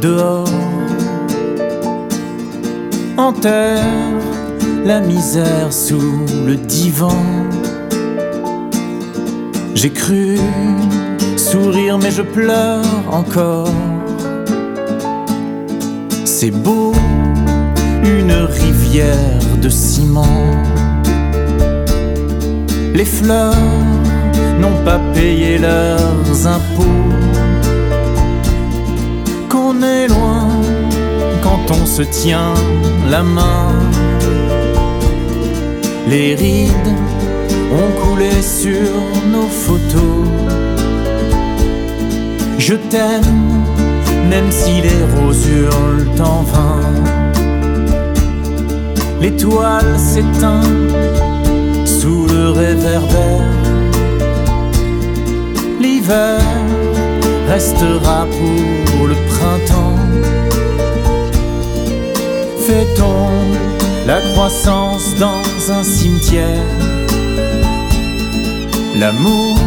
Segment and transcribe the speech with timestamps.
[0.00, 0.48] dehors.
[3.16, 3.80] Enterre
[4.84, 7.16] la misère sous le divan.
[9.74, 10.38] J'ai cru
[11.36, 13.68] sourire, mais je pleure encore.
[16.24, 16.92] C'est beau,
[18.04, 20.40] une rivière de ciment.
[22.94, 23.54] Les fleurs
[24.60, 27.01] n'ont pas payé leurs impôts.
[29.72, 30.48] Qu'on est loin
[31.42, 32.52] quand on se tient
[33.08, 33.68] la main.
[36.08, 36.94] Les rides
[37.72, 38.90] ont coulé sur
[39.32, 40.28] nos photos.
[42.58, 43.64] Je t'aime,
[44.28, 46.80] même si les roses hurlent en vain.
[49.22, 50.60] L'étoile s'éteint
[68.96, 69.58] L'amour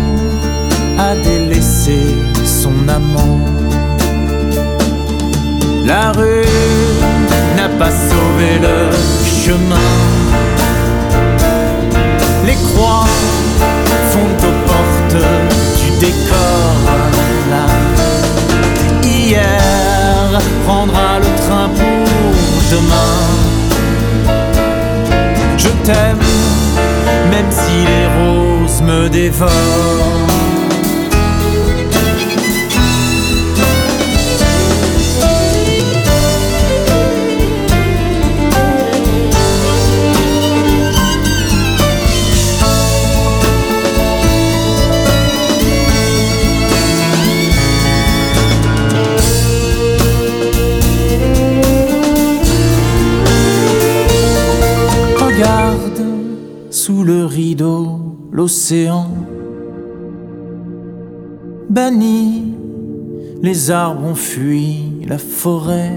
[0.97, 1.99] a délaissé
[2.43, 3.39] son amant.
[5.85, 6.45] La rue
[7.55, 8.91] n'a pas sauvé le
[9.25, 9.91] chemin.
[12.45, 13.05] Les croix
[14.11, 15.23] font aux portes
[15.79, 16.75] du décor.
[17.51, 17.65] Là,
[19.03, 23.14] hier prendra le train pour demain.
[25.87, 30.24] Même si les roses me dévorent.
[58.31, 59.07] L'océan.
[61.69, 62.53] Banni,
[63.41, 65.91] les arbres ont fui la forêt.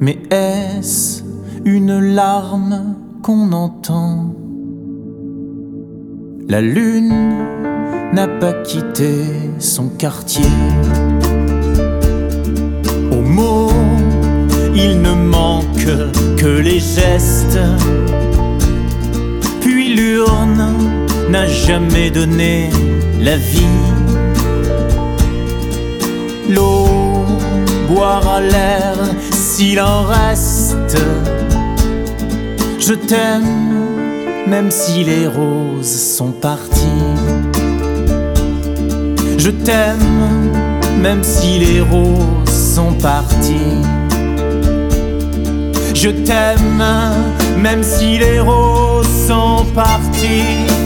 [0.00, 1.22] Mais est-ce
[1.64, 4.34] une larme qu'on entend?
[6.48, 7.12] La lune
[8.12, 9.12] n'a pas quitté
[9.58, 10.50] son quartier.
[13.12, 13.70] Au mot,
[14.74, 15.88] il ne manque
[16.36, 17.58] que les gestes.
[21.30, 22.70] N'a jamais donné
[23.20, 23.82] la vie.
[26.48, 26.86] L'eau
[27.86, 28.94] boira l'air
[29.32, 30.96] s'il en reste.
[32.78, 37.14] Je t'aime, même si les roses sont parties.
[39.36, 40.52] Je t'aime,
[41.02, 43.82] même si les roses sont parties.
[45.92, 46.82] Je t'aime,
[47.58, 50.77] même si les roses sont parties.